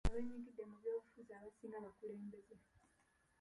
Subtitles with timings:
[0.09, 2.55] Abeenyigidde mu by'obufuzi abasinga bakulembeze.